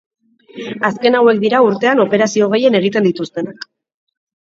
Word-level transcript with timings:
Azken 0.89 1.17
hauek 1.19 1.43
dira 1.45 1.61
urtean 1.67 2.03
operazio 2.07 2.51
gehien 2.57 2.81
egiten 2.83 3.11
dituztenak. 3.13 3.73